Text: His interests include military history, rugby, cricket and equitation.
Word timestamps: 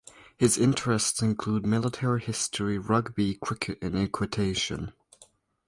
His 0.35 0.57
interests 0.57 1.21
include 1.21 1.63
military 1.63 2.19
history, 2.21 2.79
rugby, 2.79 3.35
cricket 3.39 3.77
and 3.83 3.95
equitation. 3.95 4.93